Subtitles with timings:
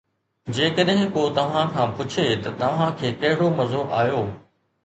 [0.59, 4.25] جيڪڏهن ڪو توهان کان پڇي ته، توهان کي ڪهڙو مزو آيو؟